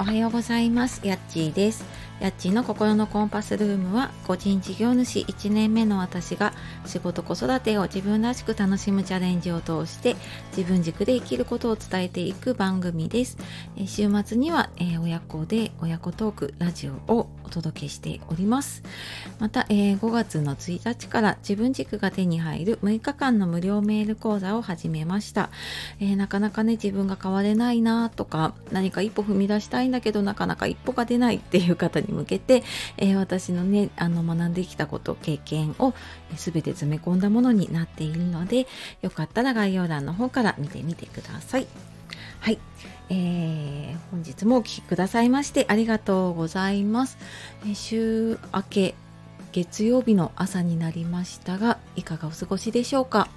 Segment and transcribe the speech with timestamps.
[0.00, 1.06] おはようございます。
[1.06, 1.84] やっちーです。
[2.20, 6.52] やっちーの心のコンパスルームは個人事業主1年目の私が
[6.84, 10.16] 仕事子育てを自分らしく楽しむチャレンジを通して
[10.54, 13.38] 自分軸で生きることを伝えていく番組です。
[13.86, 14.68] 週末には、
[15.02, 18.82] 親子で親子トークラジオをお届けしております。
[19.38, 25.50] また、5月の1日から自分軸が手に入る6日間の無料メール講座を始めました、
[26.00, 32.62] なかなかね自分が変われないなとか何か一歩踏み出したいんだけどなかなか一歩が出ないっていう方にに向けて、
[32.96, 35.94] えー、私のねあの学んできたこと経験を
[36.36, 38.66] 全て詰め込んだものになっているので
[39.02, 41.66] よかったら概要欄の方から見てみてください。
[42.40, 42.58] はい、
[43.10, 47.18] えー、本日もお聴きくださいましてありがとうございます。
[47.74, 48.94] 週明け
[49.52, 53.28] 月曜日の朝になりましたがいかがお過ごしでしょうか。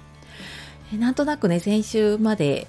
[0.92, 2.66] なんとなくね先週まで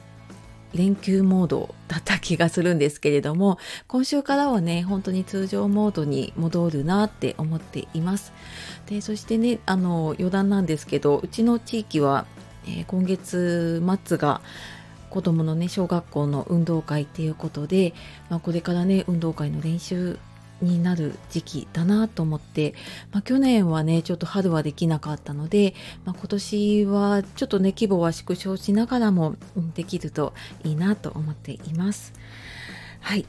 [0.76, 8.34] 連休モードだった気がするんですけれども今週からはね本当に通常モードに戻るなって思っています。
[8.88, 12.26] でそしてねあの余談なんですけどうちの地域は、
[12.66, 14.41] えー、今月末が
[15.10, 17.94] 子供のね小学校の運動会っていうことで、
[18.30, 20.20] まあ、これからね運動会の練習
[20.62, 22.74] になる時期だなと思って、
[23.12, 25.74] まあ、去年はねちょっと春はできなかったので、
[26.06, 29.36] まあ、今年はちょっとね規模は縮小しながらも
[29.74, 30.34] できると
[30.64, 32.14] いいなと思っています。
[33.02, 33.26] はい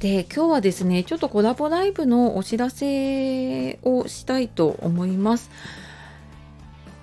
[0.00, 5.50] で今日はですねちょっとコラボライブのお知らせをしたいと思います。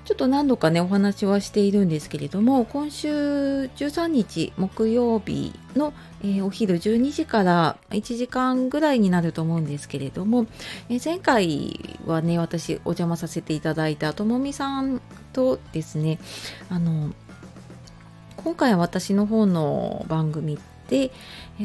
[0.08, 10.47] ちょっと何度かねお話はしているんですけれども今週13日木曜日の、えー、お昼12時から1時間ぐらいになると思うんですけれども、
[10.88, 15.02] えー、前回はね私お邪魔させていただいたともみさん
[15.33, 16.19] とですね
[16.69, 17.13] あの
[18.38, 21.11] 今回は私の方の番組ってで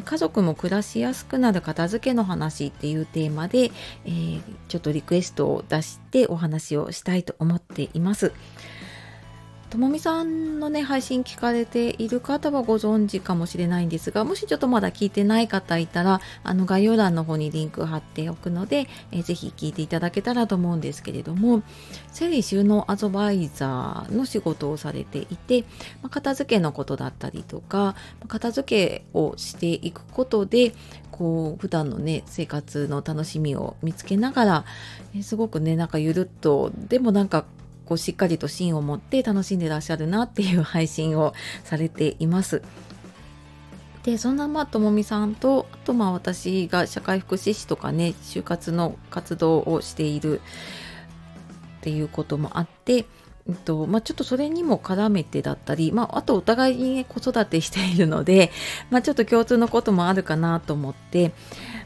[0.01, 3.71] 家族も暮らしやすくなる片付けの話っていうテーマで、
[4.05, 8.33] えー、ちょっとリクエストを出してお話をしたいと思っています。
[9.73, 21.63] ともみさんのね配信聞かれている方はご存知かもしれないんですがもしちょっとまだ聞いてない方いたらあの概要欄の方にリンク貼っておくので、えー、ぜひ聞いていただけたらと思うんですけれども
[22.11, 25.61] 整理収納アドバイザーの仕事をされていて、
[26.03, 27.95] まあ、片付けのことだったりとか
[28.27, 30.73] 片付けをしていくことで
[31.09, 34.65] こう普段のね生活の楽しみを見つけながら、
[35.15, 37.45] えー、すごくねなんかゆるっとでもなんか
[37.85, 41.33] こうしっかりと芯を持って楽しんでらっしゃるなっていう配信を
[41.63, 42.61] されています。
[44.03, 50.41] でそんなまあともみさんとあとまあ私が社会福祉士とかね就活の活動をしている
[51.77, 53.05] っていうこともあって、
[53.47, 58.51] えっとまあ、ちょっとそれにも絡めてだったり、まあ、あとお互いに、ね、子育てしているので、
[58.89, 61.33] まあ、ちょっと共通のこともあるかなと思って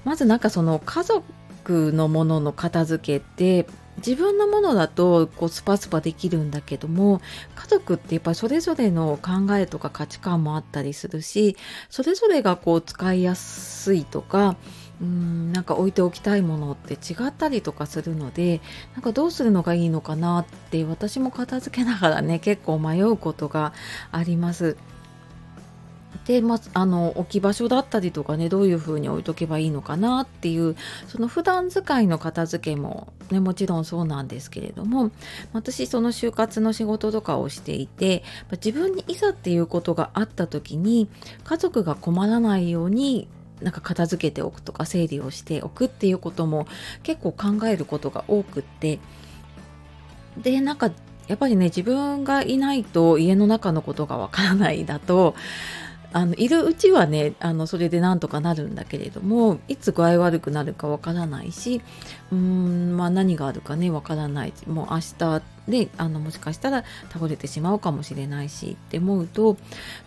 [0.03, 7.21] まずなんかその家族のものの片付けって自分のものだとこうスパスパできるんだけども
[7.55, 11.57] 家族ってやっぱりそれぞれの考えとか価値観もあったりするし
[11.89, 14.55] それぞれがこう使いやすいとか
[15.01, 18.61] うんなんか置いておきたいものって違ったりとかするので
[18.93, 23.73] なんかどうするのがいいのかなって私も片付けながらね結構迷うことが
[24.11, 24.77] あります。
[26.25, 30.75] で、まあ、あの置き場所だったりとかねどういうふうに置いとけばいいのかなっていう
[31.07, 35.11] その普段使いの片付けも、ね、もちろんそうなんですけれども
[35.53, 41.09] 私その就活の仕事とかをしていて自分にいざっていうことがあった時に
[41.43, 43.27] 家族が困らないように
[43.61, 46.67] なんか片付けておくとか整理をしておくっていうことも
[47.03, 48.99] 結構考えることが多くって
[50.37, 50.91] でなんか
[51.27, 55.35] やっぱりね自分がいないと家の中のことがわからないだと
[56.13, 61.81] あのいるうちはねあのそれでなんとかなるんだけれどもいつ具合悪くなるかわからないし
[62.31, 64.53] うーん、まあ、何があるかねわからない。
[64.67, 69.57] もう明日であのもしかしたら倒れてしまうかもしれないしって思うと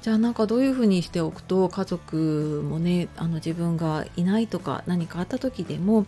[0.02, 6.06] じゃあなんかどういうふうにしておくと家族もねあの自分がいないとか何かあった時でも、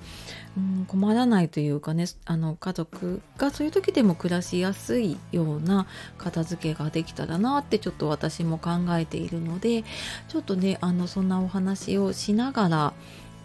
[0.57, 5.87] うん、困らないというかねあの家族がそういう時でも暮らしやすいような
[6.19, 9.85] 片付けができたらなってちょっと私も考えているので
[10.29, 12.93] ちょっとねあのそんなお話をしながら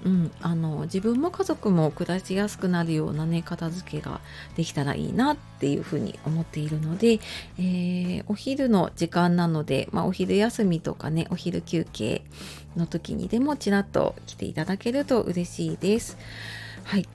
[0.05, 4.21] うん、あの自分も家族も暮らしやすくなるようなね片付けが
[4.55, 7.19] できたらいいなっていうふうに思っているので、
[7.57, 12.23] えー、お昼の時間なので、まあ、お昼休みとかねお昼休憩
[12.75, 16.17] の時にでもちらっと来ていただけると嬉しいです。
[16.83, 17.07] はい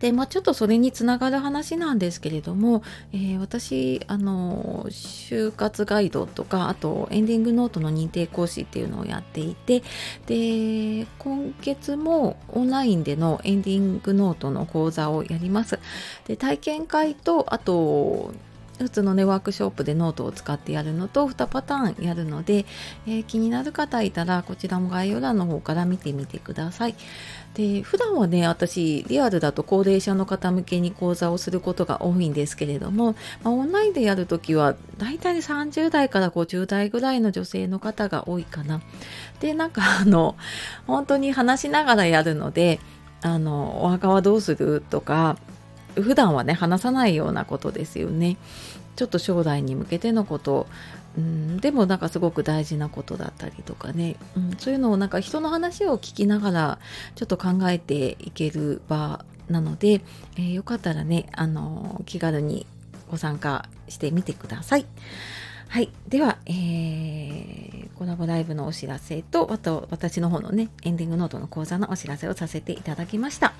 [0.00, 2.82] で、まあ、ちょっとそれにつながる話なんですけれども、
[3.12, 9.82] えー、私あの就活ガイドとかあとエンディングノートの認定講師っていうのをやっていて
[10.26, 15.78] で今月もオンラインでのエンディングノートの講座をやります。
[16.26, 18.32] で体験会とあと
[18.84, 22.64] 普通のねワークショップでノートを使ってやるのと2パターンやるので、
[23.06, 26.94] えー、気になる方いたらこちらも概要欄の方から見てみてください。
[27.54, 38.80] で普段はね私リアルだと高齢者の方向けに講座をすることが多いんですけれども、まあ、オンラインでやるときはだいたい30代から50代ぐらいの女性の方が多いかな。
[39.40, 40.36] でなんかあの
[40.86, 42.78] 本当に話しながらやるので
[43.22, 45.36] あのお墓はどうするとか
[45.94, 48.36] 普段はね話さないようなことですよね。
[48.96, 50.66] ちょっと将来に向けてのこと
[51.18, 56.78] うん、でもなんかすごく大事なことだったりとかね、うん、そういうのをなんか人の話を聞きながら
[57.16, 60.02] ちょっと考えていける場なので、
[60.36, 62.66] えー、よかったらね、あの気軽に
[63.10, 64.86] ご参加してみてください。
[65.68, 65.90] はい。
[66.08, 73.52] では、えー、コラボライブのお知らせと、あと私の方のね、エンディングノートの講座のお知らせをさせていただきました。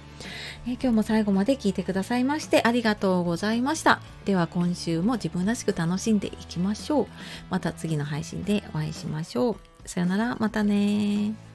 [0.66, 4.00] え、今日も最後まで聞いてくださいましてありがとうございました。
[4.24, 7.06] では今週も自分らしく楽しんでいきましょう。
[7.50, 9.56] また次の配信でお会いしましょう。
[9.88, 11.49] さよなら、またね